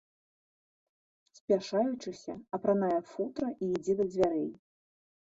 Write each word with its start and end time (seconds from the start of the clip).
Спяшаючыся, 1.39 2.33
апранае 2.59 2.97
футра 3.11 3.47
і 3.67 3.69
ідзе 3.75 3.93
да 4.01 4.05
дзвярэй. 4.13 4.49